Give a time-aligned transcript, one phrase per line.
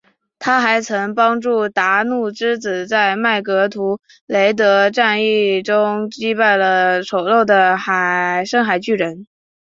[0.39, 7.77] 她还曾经帮助达努之子在麦格图雷德战役中击败了丑陋的
[8.43, 9.27] 深海巨人。